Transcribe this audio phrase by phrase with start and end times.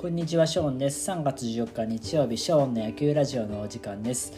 [0.00, 1.10] こんにちはショーンです。
[1.10, 4.32] 3月14日日曜日ショーンの野球ラジオのお時間です、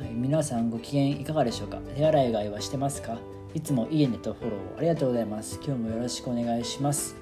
[0.00, 1.76] はい、皆さんご機嫌いかがでしょうか？
[1.94, 3.18] 手洗い以外はしてますか？
[3.52, 5.60] いつもいいねとフォローありがとうございます。
[5.62, 7.16] 今日もよろしくお願いします。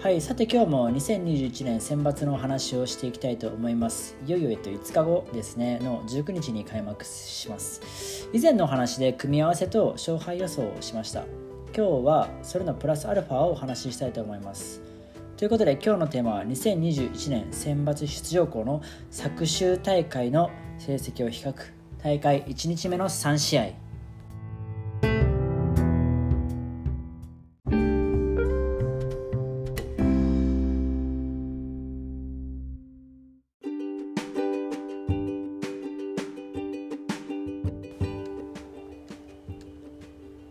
[0.00, 4.16] はいさて今日も2021年選抜のお話をしていきたいと思います。
[4.26, 5.80] いよいよえっと5日後ですね。
[5.82, 8.26] の19日に開幕します。
[8.32, 11.26] 以前のお話で組み合わせと勝敗予想をしました。
[11.76, 14.80] 今日はそれのプラスアルファをお話ししたいと思います。
[15.42, 21.52] ということで今日のテーマは2021年選抜出場校の昨週大会の成績を比較。
[22.00, 23.62] 大会1日目の3試合。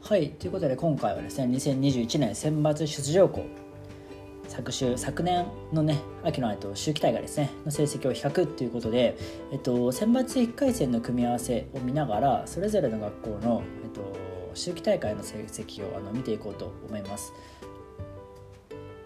[0.01, 3.45] はいということで今回はですね2021年選抜出場校
[4.51, 9.17] 昨週昨年のね秋の、えっと、秋季大会ですねの成績を比較ということで、
[9.49, 14.13] えっと、選抜1回戦の組み合わせを見ながらそれぞれの学校の、えっと、
[14.53, 17.31] 秋季大会の成績をあの見ていこうと思います。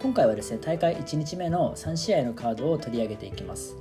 [0.02, 3.76] 今回はですね大会1日目の3試合のカードを取り上げていきます。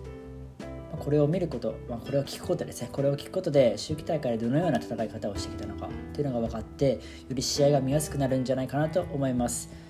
[0.98, 2.90] これを見ること、まあ、これを聞くことですね。
[2.92, 6.98] これを聞くことで秋季大会でどのような戦い方をしてきたのかっていうのが分かってよ
[7.30, 9.83] り試合が見やすくなるんじゃないかなと思います。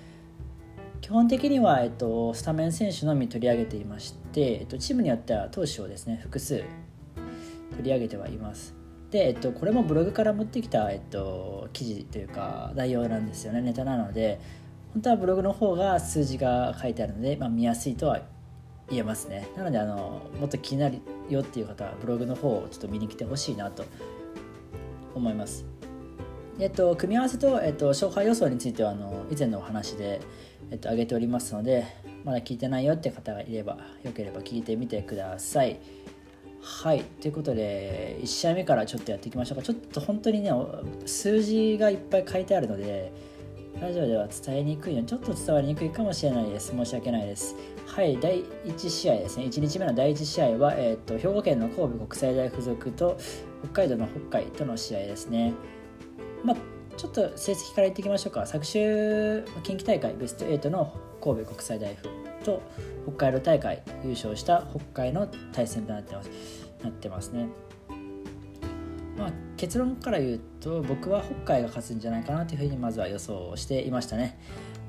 [1.04, 6.64] 基本的には、えっと、スタメン選手のみ取り上げていまして、えっと、チームによっては投手をですね複数
[7.72, 8.74] 取り上げてはいます。
[9.10, 14.40] で、えっと、これもブログから持ってきた、えっと、記事というか内容なんですよねネタなので
[14.94, 18.22] 本当はブログの方が数字が書いてあるので、まあ、見やすいとは
[18.88, 19.46] 言えますね。
[19.58, 23.84] なのであのもっと気になるよっていう方はブログの方をちょっと見に来てほしいなと
[25.14, 25.66] 思います。
[26.60, 30.20] えっと、組み合わせと、えっと、勝敗予想についてはあの以前のお話で、
[30.70, 31.84] えっと、上げておりますので
[32.24, 35.80] まだ聞いてないよって方がいればよければ聞いてみてください。
[36.60, 37.02] はい。
[37.02, 39.64] ということで1試合目からちょっとやっていきましょうか。
[39.64, 40.50] ちょっと本当にね
[41.04, 43.12] 数字がいっぱい書いてあるので
[43.80, 46.68] ラジオでは伝えにくいのちょっと伝わりにくいかもしれないです。
[46.68, 47.56] 申し訳ないです。
[47.84, 48.16] はい。
[48.20, 49.46] 第1試合ですね。
[49.46, 53.18] 1日目の第1試合は、えーと、兵庫県の神戸国際大付属と
[53.64, 55.52] 北海道の北海との試合ですね。
[56.44, 56.56] まあ
[56.96, 58.46] ちょっと成績から言っていきましょうか。
[58.46, 62.08] 昨週近畿大会ベスト8の神戸国際大付
[62.44, 62.62] と
[63.08, 66.30] 北海道大会優勝した北海の対戦となってます。
[66.82, 67.48] なってますね。
[69.16, 74.38] まあ、結論から言うと僕は北海が勝つんじゃないかなというふうにまずは予想していましたね。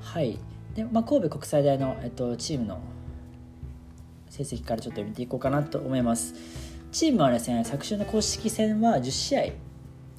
[0.00, 0.38] はい。
[0.74, 2.80] で、まあ、神戸国際大の、えっと、チームの
[4.28, 6.34] 成績からちょっと見ていこうかなと思います。
[6.92, 9.65] チームはですね昨週の公式戦は10試合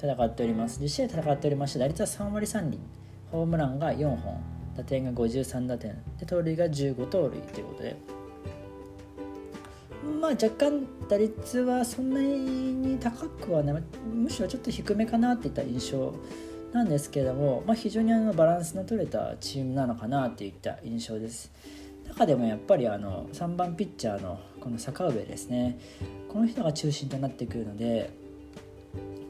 [0.00, 0.80] 戦っております。
[0.80, 2.78] 10試合戦っておりまして打率は3割3厘。
[3.30, 4.40] ホームランが4本。
[4.76, 5.96] 打点が53打点。
[6.18, 7.96] で盗塁が15盗塁ということで。
[10.20, 13.82] まあ若干打率はそんなに高くはない。
[14.14, 16.14] むしろちょっと低めかなっていった印象
[16.72, 21.50] なんですけれども、まあ、非常にあのバランスの取れたチームなのかなといった印象です。
[22.06, 25.78] 中でもやっぱりあの3番ピッチャーのこの坂上ですね。
[26.28, 28.10] この人が中心となってくるので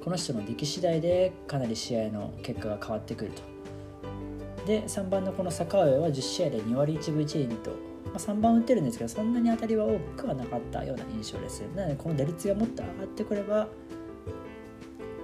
[0.09, 3.43] この人の出来次第でかなり試合の結果が変わってくると。
[4.67, 7.73] で3番のこの坂上は10試合で2割1分1厘と、
[8.07, 13.69] まあ、3番打ってるんですけどそんなに当たりは多くはなかったような印象ですなのでこの打率がもっと上がってくれば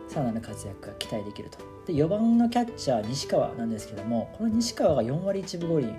[0.06, 1.58] さらなる活躍が期待できると。
[1.86, 5.94] で4番のキャッチャー西川なんですけどもこの西川が4割1分5厘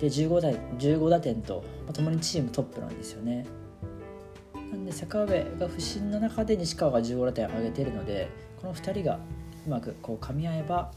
[0.00, 3.44] で 15, 15打点と、まあ、共にチームトップなんですよね。
[4.92, 8.28] で坂上が不振の中で西川が15打点上げているので
[8.60, 9.18] この2人が
[9.66, 10.92] うまくこう噛み合えば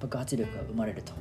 [0.00, 1.12] 爆発力が生まれると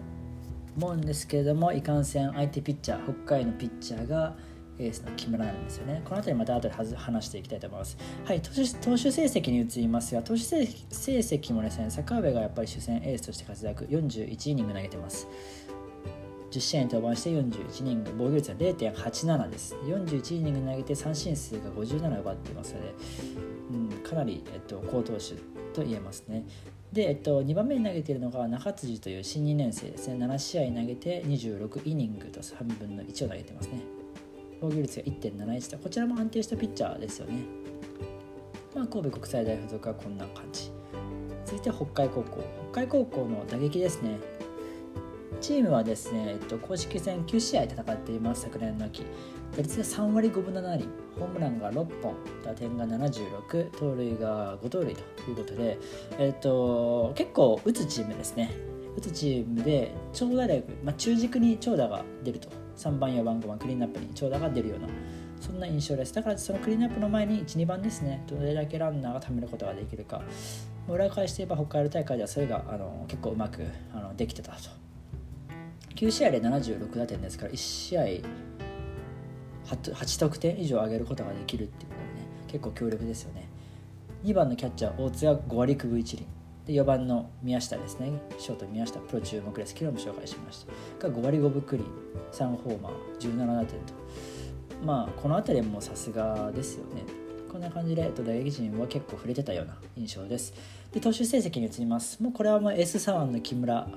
[0.76, 4.36] 思うんですけれどもいかんせん相手ピッチャー北海のピッチャーが
[4.80, 6.02] エースの木村なんですよね。
[6.06, 7.98] この辺りまた後で話していきたいと思います。
[8.26, 15.28] はい投手投手成績に移りますが投手成績もですね坂上がやっぱり主戦エースとして活躍41イニング投げてます。
[16.52, 19.76] 10試合に登板して41イニング防御率は0.87です。
[19.86, 22.94] 41イニング投げて三振数が57奪っていますので、
[23.72, 25.36] うん、かなり、えっと、好投手
[25.74, 26.46] と言えますね。
[26.92, 30.26] で、えっと、2番目に投げているのが中辻という新2年生ですね。
[30.26, 33.80] 7試合投げて26イニングと3分の1を投げてますね。
[34.60, 35.78] 防御率が1.71と。
[35.78, 37.46] こちらも安定したピッチャーですよね。
[38.76, 40.70] まあ、神戸国際大付属はこんな感じ。
[41.46, 42.44] 続いて北海高校。
[42.74, 44.20] 北海高校の打撃ですね。
[45.42, 49.04] チームはですね、えっと、公式戦9試合戦っています昨年の秋。
[49.58, 50.88] 打率が3割5分7厘。
[51.20, 52.16] ホームランが6本。
[52.46, 55.78] 打点が76盗塁が5盗塁ということで、
[56.20, 58.52] えっと、結構打つチームですね。
[58.96, 62.50] 打つチームで長打力、まあ、中軸に長打が出ると。
[62.78, 64.88] 3番4番5番クリーンナップに長打が出るような
[65.40, 66.14] そんな印象です。
[66.14, 68.24] だからそのクリーンナップの前に12番ですね。
[68.28, 70.22] どれだけランナーが貯めることができるか。
[70.88, 74.70] 裏返して言えば北海道大会ではそれがあの結構うまくあのできてたと。
[76.02, 78.24] 9試合で76打点ですから1試合 8,
[79.94, 83.48] 8得点以上上げることができるっていうことね結構強力ですよね。
[84.24, 86.26] 2番のキャッチャー大津が5割9分1厘。
[86.66, 88.12] で4番の宮下ですね。
[88.40, 89.74] ショート宮下プロ注目です。
[89.74, 90.66] 昨日も紹介しまし
[91.00, 91.08] た。
[91.08, 91.90] が5割5分クリーン
[92.32, 93.94] 3ホーマー17打点と。
[94.84, 97.04] まあこの辺りもさすがですよね。
[97.50, 100.54] こんな感じで、えっと、打撃陣は結構触れてたような印象です。
[100.92, 102.22] で投手成績に移ります。
[102.22, 103.88] もうこれはもう S 左腕の木村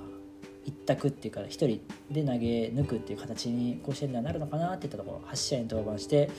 [0.65, 1.67] 一択っていうか1人
[2.11, 6.31] で投げ抜くっていう形に甲子園ではなるのかなっていったところ8試合に登板して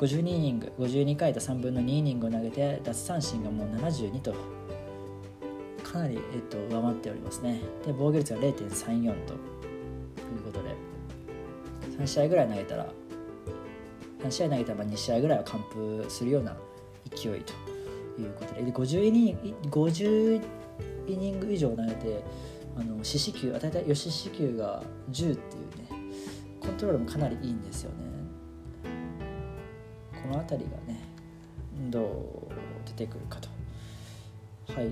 [0.00, 4.34] 52イニング52回と3分の2イニングを投げて奪三振がもう72と
[5.82, 7.60] かなり、えっと、上回っておりますね。
[7.86, 9.12] で防御率が0.34という
[10.44, 10.74] ことで
[11.98, 12.88] 3試合ぐらい投げたら
[14.24, 16.56] 3試合投げたら2試合ぐらいは完封するような
[17.14, 17.52] 勢いと
[18.20, 18.62] いうことで。
[18.62, 20.42] で50イニング ,50
[21.06, 22.24] イニング以上投げて
[22.76, 26.12] あの四死球与えた4四死球が10っていうね
[26.60, 27.96] コントロールもかなりいいんですよね。
[30.22, 31.00] この辺りがね
[31.90, 32.54] どう
[32.86, 33.48] 出てくるかと。
[34.72, 34.90] はい。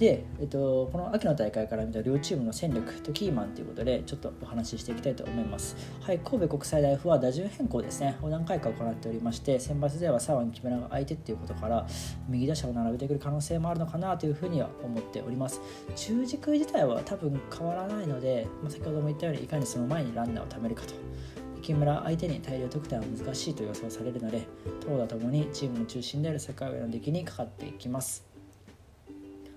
[0.00, 5.76] で、えっと、この秋の大会から見た両チームの戦力とキーマンということでちょっとお話ししていきたいと思います。
[6.00, 11.86] はい、神戸国際大付は打順変更ですね、横断改革を行っておりまして、選抜では左腕木村が相手っていうことから、
[12.30, 15.60] 右打者を並べてくる可能性もあるのかなというふうには思っております。
[15.94, 20.94] 中軸自体は多分変わらないので、まあ、先ほども言ったようにいかにその前にランナーを貯めるかと。
[21.60, 24.46] 木村相手に大量得点は難しいと予想されるので
[24.80, 28.29] 投打ともにチームの中心である世界上の出来にかかっていきます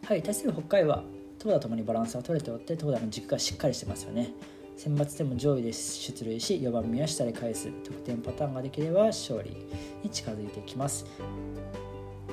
[0.06, 1.04] はい、対する北海は
[1.40, 4.34] 投打ともにバランスが取れておって投打の軸がしっかりしてますよね。
[4.76, 9.56] 選抜でも上位で出塁し4番宮下で返す得点パターンができれば勝利
[10.04, 11.06] に近づいてきます。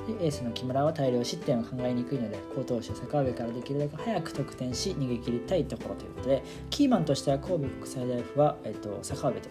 [0.07, 9.49] でエースの木村は大量失点は考えにくいので好投手坂上からできるだけ早く得点し逃げ切りたいところということでキーマンとしては神戸国際大学は、えっと、坂上投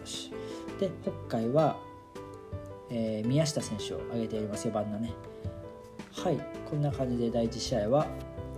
[0.80, 0.86] 手。
[0.86, 1.78] で北海は、
[2.90, 5.14] えー、宮下選手を挙げております4番のね。
[6.12, 6.38] はい。
[6.70, 8.08] こんな感じで第1試合は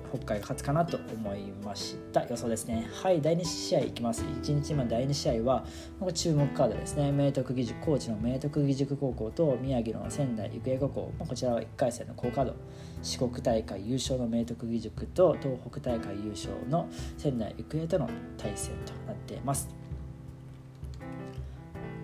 [0.09, 2.25] 北海が勝つかなと思いました。
[2.25, 2.88] 予想ですね。
[3.01, 3.21] はい。
[3.21, 4.24] 第2試合いきます。
[4.24, 5.65] 1日目の第2試合は
[6.13, 7.12] 注目カードですね。
[7.12, 11.12] 明徳義塾高知の明徳義塾高校と宮城の仙台育英高校。
[11.19, 12.56] まこちらは1回戦の好カード。
[13.01, 19.80] 四国大会優勝の明徳義塾と東北大会優勝の仙台育英との対戦となっています。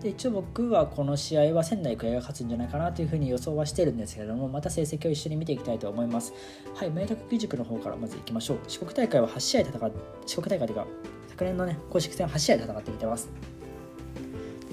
[0.07, 6.33] で一応僕はこの試合は仙台育英が勝つんじゃないかなというふうに予想はしてるんですけれどもまた成績を一緒に見ていきたいと思います。
[6.75, 8.59] はい明徳義塾の方からまずいきましょう。
[8.69, 9.91] 四国大会は8試合戦っ
[10.25, 10.87] 四国大会というか
[11.27, 13.29] 昨年のね公式戦8試合戦ってきてます。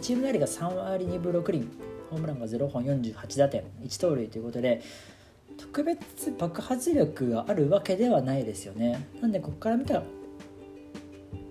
[0.01, 1.69] チーム打率が3割2分6厘。
[2.11, 3.65] ホームランが0本48打点。
[3.83, 4.83] 1盗塁ということで
[5.57, 9.09] 特別爆発力があるわけではないですよね。
[9.21, 10.05] なんでここから見たら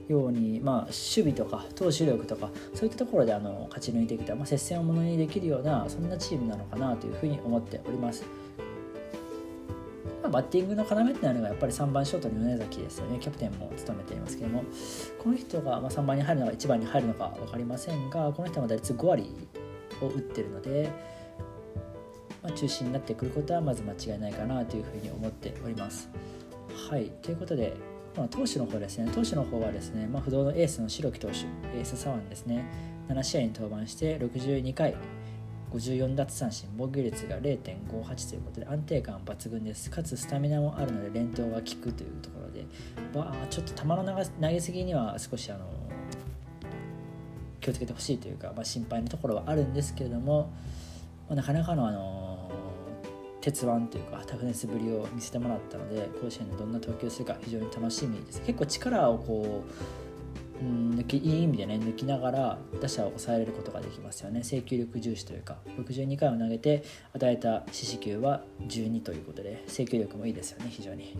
[0.07, 8.25] ように、まあ、守備とか投手力とかそういったところであの勝ち抜いてきた、まあ、接戦をものにできるようなそんなチームなのかなというふうに思っております。
[10.21, 14.63] まあ、バッティングの要ってなるのがやっぱり3番ショートの米崎ですよねキャプテンも務めていますけども
[15.21, 19.29] この人がま3番に入るのか1番に入るのか分かりませんがこの人も打率5割
[20.01, 20.89] を打ってるので、
[22.41, 26.09] まあ、中心になってくることはまず間違いないかなというふうに思っております。
[26.89, 27.75] はいということで
[28.15, 31.45] まあ、投手の方ですね、投手の方はですね、まあ、不動のエースの白木投手、
[31.77, 32.63] エース左腕ですね、
[33.09, 34.95] 7試合に登板して62回、
[35.73, 39.89] 54奪三振、防御率が0.58ということで安定感抜群です。
[39.89, 42.65] かつスタミナもあるので連投が効くというところで、
[43.13, 45.65] まあ、ちょっと球の投げすぎには少しあの
[47.59, 50.51] 気をつけてほしいというか、まあ、心配なところはあるんですけれども、
[51.27, 52.32] まあ、なかなかのあの
[53.43, 58.41] 鉄腕というかタフネスぶりを見せてもらったので甲子園でどんな投球するか非常に楽しみです。
[58.41, 59.65] 結構力をこ
[60.61, 64.45] う、うん、抜きいい意味でね抜きながら打者を抑えれることができますよね。
[64.45, 71.17] 制球力重視というか62回を投げて与えた四死球は12ということで制球力もいいですよね非常に。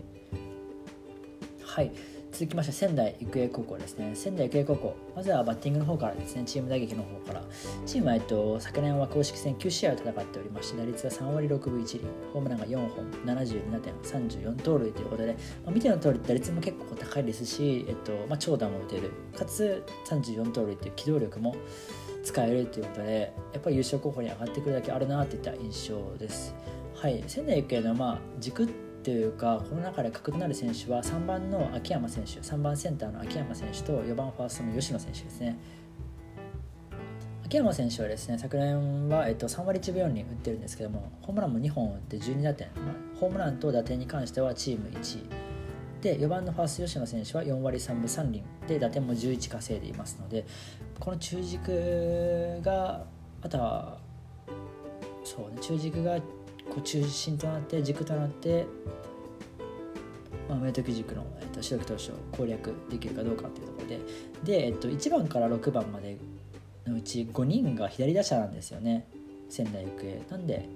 [1.62, 1.92] はい。
[2.34, 4.10] 続きまして仙台育英高校ですね。
[4.16, 4.96] 仙台育英高校。
[5.14, 6.42] まずはバッティングの方からですね。
[6.44, 7.44] チーム打撃の方から。
[7.86, 12.04] チームは、えっと、昨年は公式戦9試合を戦っておりまして打率は3割6分1厘。
[12.32, 13.08] ホームランが4本。
[13.24, 19.12] 72点34盗塁ということで、まあ、見ての通り打率も結構高いですし、えっとまあ、長打も打てる。
[19.38, 21.54] かつ34盗塁という機動力も
[22.24, 26.52] 使えるということでやっぱり優勝候補に上がってくるだけあるなといった印象です。
[26.96, 27.22] はい。
[27.28, 28.68] 仙台育英のまあ軸
[29.04, 35.58] というかこの中で核となる選手は3番の秋山選手3番センターの秋山選手と4番ファーストの吉野選手ですね。
[37.44, 42.68] 秋山選手はですね昨年は、えっと、3割1分4厘打ってるんですけどもホームランも2本打って12打点、
[43.20, 45.28] ホームランと打点に関してはチーム1位
[46.00, 50.46] で4番のファースト吉野選手は4割3分3厘で打点も11稼いでいますので
[50.98, 53.04] この中軸が
[53.42, 53.98] あとは
[55.22, 56.18] そうね中軸が
[56.68, 58.66] こう中心となって軸となって
[60.48, 64.00] まあ、明徳塾の、えっと、白木投手を攻略できるかどうかっていうところで。
[64.44, 66.18] で、えっと、1番から6番まで
[66.86, 69.06] のうち5人が左打者なんですよね。
[69.48, 70.22] 仙台育英。
[70.30, 70.68] なんで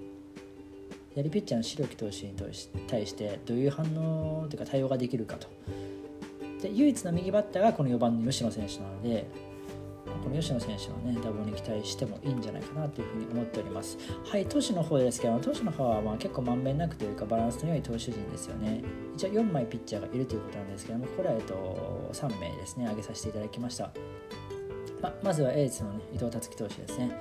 [1.13, 2.33] 左ピッチャーの白木投手に
[2.87, 5.47] 対してどういう反応というか対応ができるかと。
[6.61, 9.27] で唯一の右バッターがこの4番の吉野選手なので
[10.23, 18.83] この吉野選手のねダブルに期待してもいいんじゃないかなというふうに思っておりますはい投手の方ですけど投手の方はまあ結構まんべんなくというかバランスの良い投手陣ですよね
[19.15, 23.91] 一応4枚ピッチャーがいるということなんですけどもこれはえっと3名ですね挙げさせていただきました
[25.01, 27.11] ままずはエースの、ね、伊藤達樹投手ですね。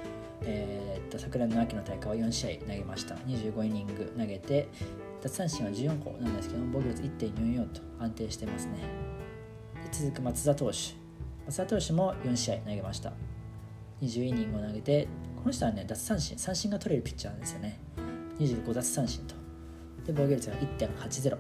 [0.43, 3.15] えー、っと昨年の秋の大会は4試合投げました。
[3.17, 4.69] 25イニング投げて、
[5.23, 8.73] 奪三振は14個なんですけども、防御率1.44と安定してますね。
[9.93, 11.08] 続く松田投手。
[11.49, 13.13] 松田投手も4試合投げました。
[14.03, 17.81] 20イニングを投げて、この人はね、奪三振、三振が取れるピッチャーなんですよね。
[18.39, 19.35] 25奪三振と。
[20.07, 21.39] で、防御率が1.80。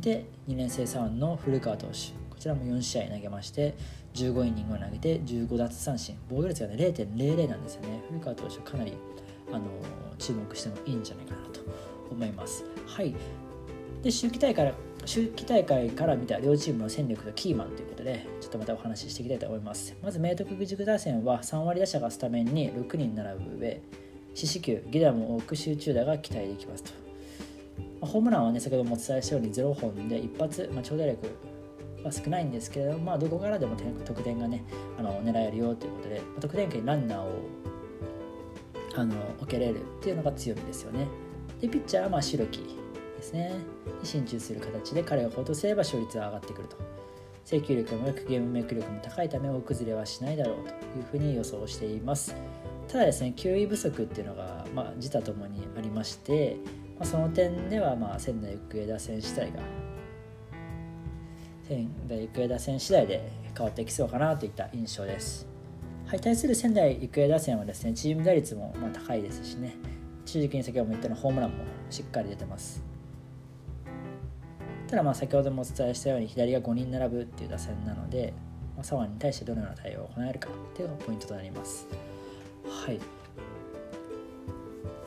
[0.00, 2.18] で、2年生左腕の古川投手。
[2.38, 3.74] こちらも4試合投げまして
[4.14, 8.92] 15イニングを投げて15奪三振防御率が、ね、0.00なんですよね古川投手かなり
[9.52, 9.64] あの
[10.18, 11.60] 注目してもいいんじゃないかなと
[12.12, 13.10] 思いますはい
[14.04, 14.72] で秋季大会
[15.08, 19.96] 秋季大会から見た両チームの戦力とキーマンということでちょっとまたお話ししていきたいと思います。
[20.02, 23.80] まず明徳義塾打線は3割打者がスタメンに6人並ぶ上
[24.34, 26.92] 四死球ギダも多く集中打が期待できますと。
[28.02, 31.26] ホームランはね先ほどもお伝えしたように0本で一発、まあ、長打力
[32.04, 34.62] は少ないんですけれども、まあ、どこからでも得点がね
[34.98, 37.30] あの狙えるよということで得点圏にランナーを
[38.94, 41.08] あの置けれるっていうのが強みですよね。
[41.62, 42.87] でピッチャーはまあ白木。
[43.18, 43.52] ですね。
[44.02, 46.76] 進駐する形で彼が報道すれば勝率は上がってくると。
[47.44, 52.34] 制球力もよくゲームメイク力も高いため大崩れはしないだろうというふうに予想しています。
[52.86, 56.56] ただですね球威不足っていうのが、まあ、自他ともにありまして、
[56.98, 59.60] まあ、その点ではまあ仙台育英打線自体が
[61.66, 65.46] 仙台育英打線次第で変わってきそうかなといった印象です。
[66.06, 69.74] はい、対する仙台育英打線はですねチーム打率もま高いですしね。
[70.24, 72.82] 中軸に先ほども言ったようにホームランもしっかり出てます。
[74.88, 78.32] ただまあ先ほどもお伝えしたように左が5人並ぶっていう打線なので、
[78.74, 81.86] まあ、左腕に対してどのような対応を行えるかっていうのがポイントとなります。
[82.66, 82.98] はい。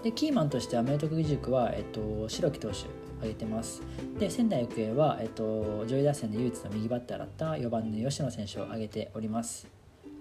[0.03, 2.85] でキーマンとしては明徳義塾は、えっと、白木投手
[3.17, 3.81] 挙げてます。
[4.19, 9.67] で仙台育英は、えっと、上位打線で唯一の右バッターだった4番の吉野選手を挙げております。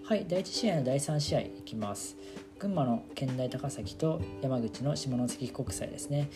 [0.04, 2.16] はい第1試合の第3試合いきます。
[2.58, 6.28] 群馬の県大高崎と山口の下関国際ですね。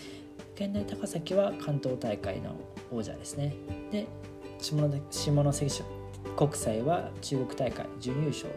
[0.55, 2.55] 県大高崎は関東大会の
[2.91, 3.55] 王者ですね
[3.91, 4.07] で
[4.61, 5.01] 下関
[6.37, 8.49] 国際は中国大会準優勝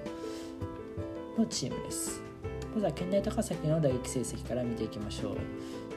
[1.38, 2.22] のチームです
[2.74, 5.38] まずは県大高崎の打撃成績から見ていきましょう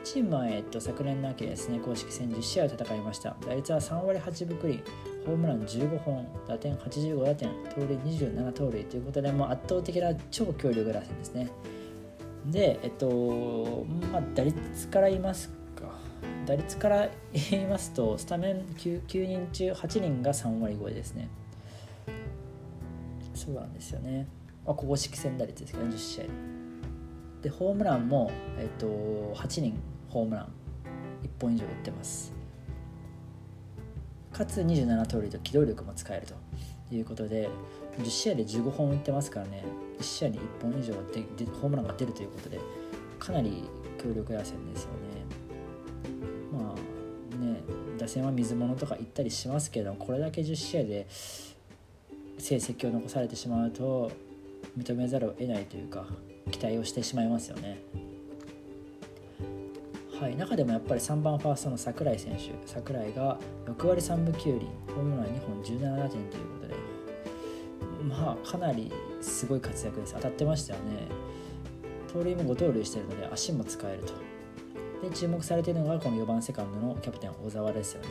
[0.04, 3.37] チームは、えっと、昨年の秋ですね、公式戦10試合を戦いました。
[3.46, 4.82] 打率は3割8分9厘、
[5.26, 11.50] ホームラン15本、打点85打点、盗塁27盗塁ということで、もう圧倒的な超強力打線ですね。
[12.46, 15.60] で、えっと、まあ、打率から言います。
[16.50, 21.28] 打率から言いますと、スタメン 9, 9人中8人が3割超えですね。
[23.35, 24.26] そうなんですよね。
[24.66, 26.25] まあ、公式戦打率ですけど、10試合。
[27.42, 28.87] でホームランも、えっと、
[29.40, 30.47] 8人ホームラン
[31.23, 32.33] 1本以上打ってます
[34.33, 36.35] かつ27盗塁と機動力も使えると
[36.95, 37.49] いうことで
[37.99, 39.64] 10試合で15本打ってますからね
[39.99, 42.61] 1試合に1本以上でホームランが出るということで
[43.19, 43.64] かなり
[44.02, 45.10] 強力打線ですよね
[48.00, 51.07] 打線は水物とか言ったりしますけどこれだけ10試合で
[52.38, 54.11] 成績を残されてしまうと
[54.78, 56.07] 認めざるを得ないというか
[56.50, 57.78] 期待をしてしまいますよね。
[60.21, 66.75] はい、中でもやっぱり3番ファーストの櫻井選手櫻井が6割3分9厘ホームラン2本17打点ということで
[68.04, 68.92] まあかなり
[69.23, 70.14] すごい活躍です。
[70.14, 71.09] 当たってましたよね。
[72.12, 74.29] 盗塁も5盗塁してるので足も使えると。
[75.02, 78.09] で注目されているのがこの4番セカンドのキャプテン小沢ですよね。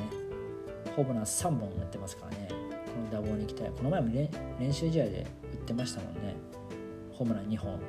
[0.96, 2.48] ホームラン3本打ってますからね。
[2.50, 4.10] この打棒に行きたいこの前も
[4.60, 6.36] 練習試合で打ってましたもんね。
[7.12, 7.80] ホームラン2本。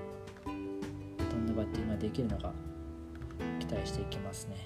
[0.45, 2.53] どんなバッティングができるのか
[3.59, 4.57] 期待していきますね。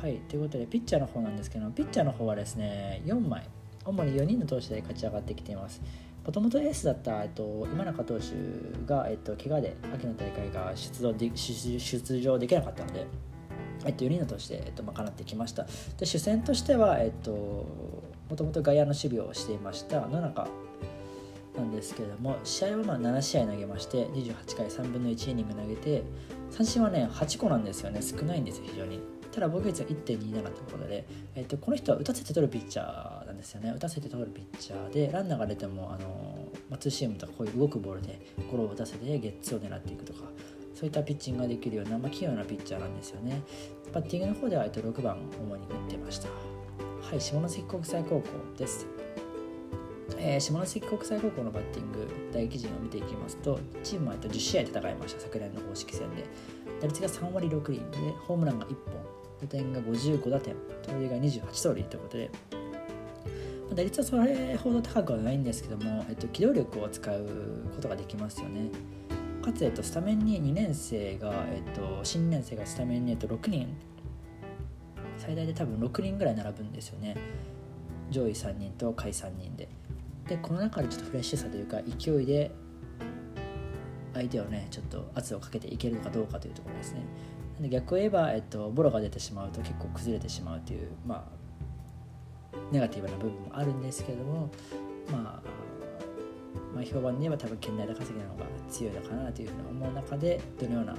[0.00, 3.48] はいということでピッチャーの方なんですけどピッチャーの方はですね4枚。
[3.84, 5.82] 主に4人の投手で勝ち上がってきています。
[6.24, 8.34] もともとエースだった、えっと、今中投手
[8.86, 13.06] が、えっと、怪我で秋の大会が出場で出場できなかったので、
[13.84, 15.66] えっと、4人の投手で、えっと、賄ってきました。
[15.98, 20.48] で主戦としては、えっと、もともと外野の守備をしていました野中
[21.56, 26.02] なんですけれども試合はまあ7試合投げまして28回3分の1イニング投げて
[26.50, 28.00] 三振はね8個なんですよね。
[28.02, 29.00] 少ないんですよ非常に。
[29.32, 30.32] ただ防御率は1.27という
[30.70, 33.72] ことで、えっと、この人は打たせて取るピッチャーなんですよね。
[33.74, 40.20] 打たせて取るピッチャーでランナーが出てもあの、まあ、ツーシームとかこういう動くボールでゴロを打たせてゲッツーを狙っていくとか
[40.72, 43.42] そういったピッチングができるような、まあ、器用なピッチャーなんですよね。
[43.94, 46.28] バッティングの方では、えっと、6番主に打ってました。
[46.28, 48.24] はい下関国際高校
[48.58, 48.88] です。
[50.18, 55.20] えー、下関国際高校のバッティング大記陣を見ていきますとチームは10試合戦いました。
[55.20, 56.24] 昨年の公式戦で。
[56.80, 58.94] 打率が3割6厘でホームランが1本
[59.40, 62.30] 打点が55打点盗塁が28盗塁ということで。
[63.74, 67.26] 打率はそれほど高くはないんですけども、えっと、機動力を使う
[67.74, 68.70] ことができますよね。
[69.44, 73.68] かつ、えっと、スタメンに2年生が、えっと、新年生がスタメンに、えっと、6人。
[75.18, 77.16] 最大で多分6人ぐらい並ぶんですよね。
[78.10, 79.68] 上位3人と下位3人で。
[80.28, 82.50] でこの中でちょっとフレッシュさというか勢いで
[84.14, 87.02] 相手をねちょっと圧をかけていけるのかどうかというところですね。
[87.60, 94.50] で逆を言えば、えっと、ボロが出てしまうと結構崩れてしまうというまあネガティブな部分もあるんですけども、
[95.12, 95.48] まあ、
[96.74, 100.96] まあ評判で言えば多分県内高崎なのが強いのかなというふうに思う中でどのような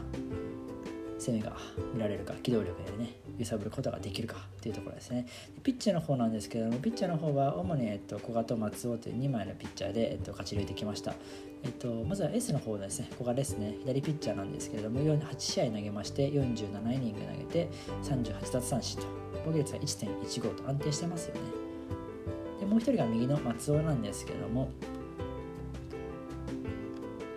[1.17, 1.55] 攻めが
[1.93, 5.25] 見られるか機動力でね揺さぶることができるかというところですね。
[5.63, 11.13] ピッチャーの方なんですけどもピッチャーの方は主に、えっと、古賀と松尾という2枚のピッチャーで、えっと、勝ち抜いてきました、
[11.63, 13.09] えっと、まずは S の方ですね。
[13.13, 13.75] 古賀ですね。
[13.81, 17.69] 左ピッチャーなんですけれども8試合投げまして47イニング投げて
[18.03, 19.25] 38奪三振と。
[19.45, 21.41] 防御率は1.15と安定してますよね。
[22.59, 24.69] でもう一人が右の松尾なんですけども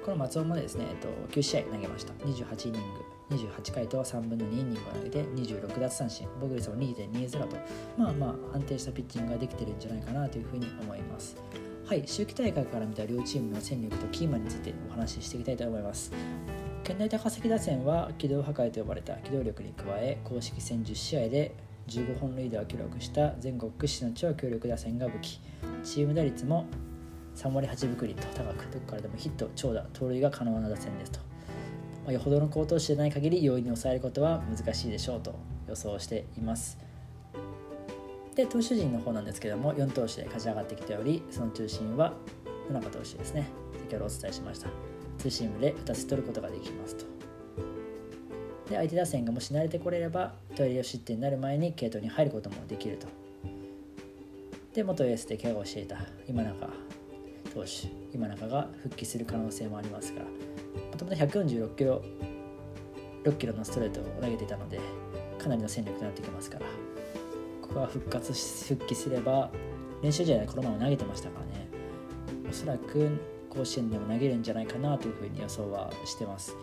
[0.08, 2.14] この松尾もですね、えっと、9試合投げました。
[2.24, 2.82] 28イニン
[3.28, 3.36] グ。
[3.36, 6.26] 28回と3分の2イニングを投げて26奪三振。
[6.40, 7.56] 防御率も2.20と
[7.98, 11.36] まあまあ安定したピッチングができてるんじゃないかなというふうに思います。
[11.84, 16.10] はい秋季大会から見た両チームの戦力とキーマンについてお話ししていきたいと思います。
[16.84, 21.54] 県内高崎打線は機動破壊と呼ばれた機動力に加え公式戦10試合で
[21.88, 25.38] 15本塁打を記録した全国屈指の超強力打線が武器。
[25.84, 26.64] チーム打率も
[27.38, 31.20] 3割8分クリと高くどこからでもヒット長打盗塁が可能な打線ですと。
[32.04, 36.78] まあ、よほどの好投手でない限り容易に抑えることは難しいでしょうと予想しています。
[38.34, 42.14] で投手陣の方なんですけども4投手で勝ち上がってきておりその中心は
[42.68, 43.46] 野中投手ですね。
[43.84, 44.68] 先ほどお伝えしました。
[45.18, 47.04] ツーシームで2つ取ることができますと。
[48.68, 53.06] で相手打線がもし慣れてこれればトイレ失点になる前に系統に入ることもできると。
[54.74, 55.98] で元エースで怪我をしていた
[56.28, 56.68] 今中
[57.58, 60.26] 投手今中が復帰する可能性もありますから。
[60.26, 60.30] も
[60.96, 62.02] ともと146キロ
[63.24, 64.78] 6キロのストレートを投げていたので
[65.38, 66.66] かなりの戦力になってきますから。
[67.62, 68.32] ここは復活
[68.74, 69.50] 復帰すれば
[70.02, 71.68] 練習試合でこのまま投げてましたからね。
[72.48, 73.10] おそらく
[73.50, 76.56] 甲子園でも投げるんじゃないかなというふうに予想はしてます。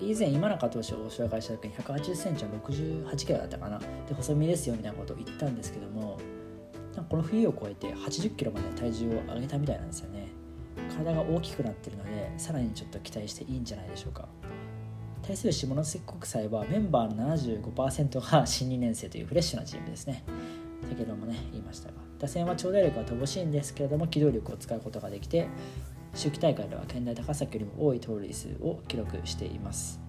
[0.00, 3.78] 以前今中投手を紹介した時に1 8 0センチは68キロだったかな。
[3.78, 5.95] で細身ですよみたいなことを言ったんですけども
[7.08, 10.28] この冬を越えて80キロまで体重を上げたみたいなんですよね。
[10.96, 14.28] 体が大きくなってるのでさらにちょっと期待していいんじゃないでしょうか。
[15.22, 20.24] 対する下関国際はメンバーの75%が新2年生というフレッシュなチームですね。
[20.88, 21.94] 先ほどもね言いましたが。
[22.18, 25.48] 打線は長打力は乏しいんですけれども機動力を使うことができて
[26.14, 30.00] 秋季大会では県大高崎よりも多い盗塁数を記録しています。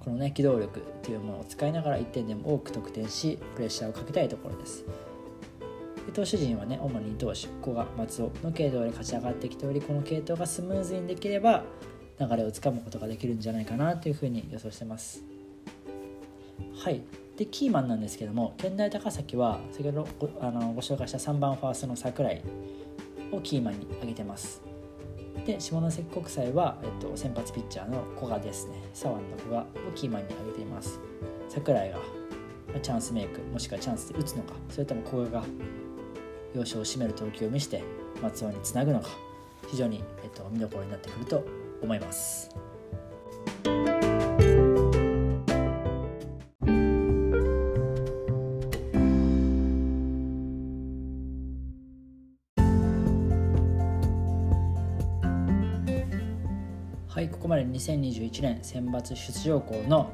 [0.00, 4.84] このね機動力というものを使いながら1点でも多く得点しプレッシャーをかけたいところです。
[6.12, 11.64] 投手陣はね主に投手古賀松尾の系統で勝ち上がってきておりこの系統がスムーズにできれば
[12.18, 15.22] 流れをつかむことができるんじゃないかなというふうに予想してます。
[16.74, 17.02] はい。
[17.36, 22.42] でキーマンなんですけども県大高崎は先ほどごあのご紹介した3番ファーストの櫻井
[23.30, 24.62] をキーマンに挙げてます。
[25.44, 28.82] で下関国際は、えっと、先発ピッチャーの古賀ですね。
[28.94, 30.98] 左腕の古賀をキーマンに挙げています。
[31.48, 31.98] 櫻井が
[32.80, 35.46] チャンスメイクもしくはチャンスで打つのかそれとも古賀が
[36.56, 37.84] 要所を占める投球を見せて
[38.22, 39.08] 松尾につなぐのが
[39.68, 41.44] 非常に、えっと、見どころになってくると
[41.82, 42.48] 思います。
[57.08, 60.12] はいここまで2021年選抜出場校の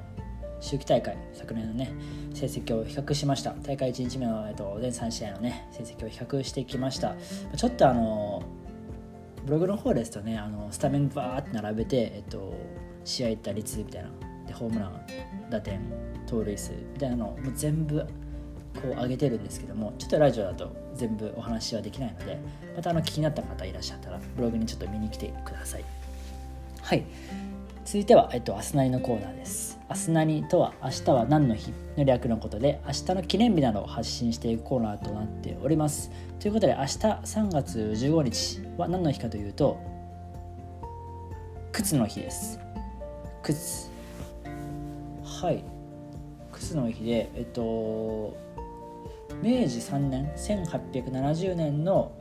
[0.62, 1.92] 秋季大会昨年のね
[2.32, 3.52] 成績を比較しました。
[3.62, 7.16] 大会1日目の、えっと、全3試合のね成績を比較してきました。
[7.56, 8.42] ちょっとあの
[9.44, 12.54] ブログの方ですとねあのスタメンバーって並べて、えっと、
[13.04, 14.10] 試合打率みたいな。
[14.46, 15.00] でホームラン
[15.50, 15.80] 打点
[16.26, 22.38] 盗塁数みたいなのをもう全部こう上げてるんですけどもちょっとラジオだと全部お話はできないので
[22.74, 25.84] またあの気になった方いらっしゃったらブログにちょっと見に来てください。
[26.80, 27.04] はい。
[27.84, 29.78] 続いては、えっと、明日なりのコーナーです。
[29.90, 36.10] 明日なりとは明日は何の日の略のことで明日の記念日などを発信していくコーナーとなっております。
[36.38, 39.78] ということで明日3月15日は何の日かというと
[41.72, 42.60] 靴の日です。
[43.42, 43.90] 靴。
[45.24, 45.64] はい。
[46.52, 48.36] 靴の日でえっと
[49.42, 52.12] 明治3年1870年の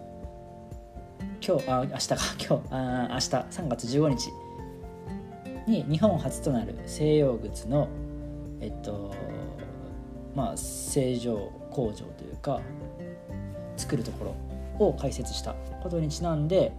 [1.48, 2.16] 今日あ明日か。
[2.40, 4.41] 今日あ明日3月15日。
[5.72, 7.88] に日本初となる西洋靴の
[8.60, 9.12] えっと
[10.36, 12.62] まあ製造工場というか
[13.78, 14.36] 作るとこ
[14.80, 16.74] ろを開設したことにちなんで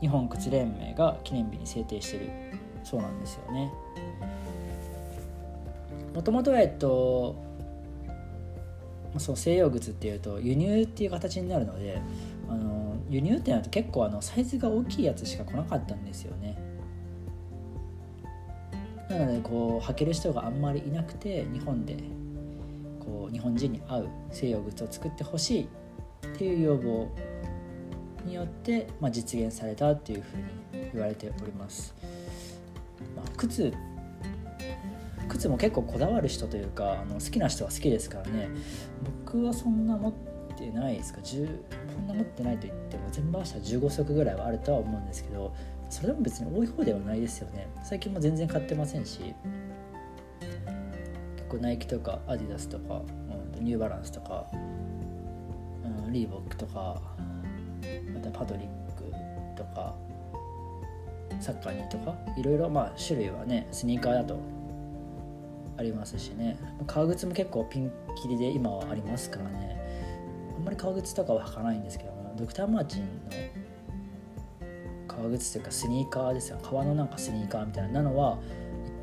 [0.00, 2.30] 日本靴連盟が記念日に制定してる
[2.82, 3.70] そうなんですよね。
[6.14, 7.36] もともとはえっと
[9.18, 12.00] そう西洋靴っていうと輸入っていう形になるので
[12.48, 16.56] あの輸入ってなると結構あのサイズが大きいやつしか来なかったんですよね
[19.10, 21.96] なのでこう履ける人があんまりいなくて日本で
[23.00, 25.68] こう日本人に合う西洋靴を作ってほしい
[26.28, 27.10] っていう要望
[28.24, 30.36] によって、まあ、実現されたっていうふう
[30.78, 31.94] に言われております、
[33.16, 33.74] まあ、靴
[35.28, 38.48] 靴も結構こだわる人というかあの好きな人は好きですからね。
[39.26, 40.12] 僕はそんな持っ
[40.56, 41.46] てないですか？10
[41.94, 45.54] そんな持ってないと言っても全部合わせたら15足ぐらいはあるとは思うんですけど
[45.90, 47.68] それも別に多い方ではないですよね。
[47.82, 49.34] 最近も全然買ってませんし。
[51.36, 53.02] 結構ナイキとかアディダスとか、
[53.58, 54.46] うん、ニューバランスとか、
[55.84, 57.02] うん、リーボックとか
[58.14, 59.12] またパトリック
[59.56, 59.96] とか
[61.40, 64.38] サッカーニーとかいろいろまあ種類はねスニーカーだと
[65.76, 66.56] ありますしね。
[66.86, 67.90] 革靴も結構ピン
[68.22, 69.80] キリで今はありますからね。
[70.56, 73.06] あんまり革靴とかは履かないんですけどもドクター・マーチンの
[75.20, 76.58] 革靴というかスニーカーですよ。
[76.62, 78.38] 革のなんかスニーカーみたいなのは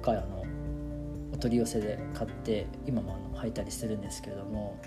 [0.02, 0.44] 一回あの
[1.34, 4.80] お取り寄せで買って今もあの履いたりするんですけれども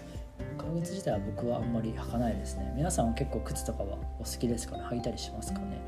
[0.58, 2.72] 革靴自体は僕はあんまり履かないですね。
[2.76, 4.82] 皆さんは結構靴とかはお好きですかね？
[4.84, 5.80] 履いたりしますかね？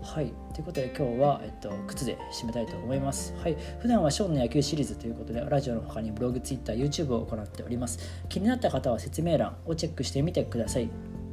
[0.00, 0.32] はい。
[0.54, 3.34] ということで今日は、えっと、靴で締めたいと思います。
[3.42, 3.56] はい。
[3.80, 7.98] 普段はショーンの野球シリーズということでラジオの他にブログ、ツイッター、YouTube を行っております。
[8.28, 10.88] 気になった方は説明欄をチェックしてみてください。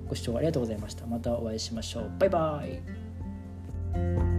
[0.09, 1.05] ご視聴ありがとうございました。
[1.05, 2.11] またお会いしましょう。
[2.19, 3.04] バイバイ。
[3.95, 4.34] thank you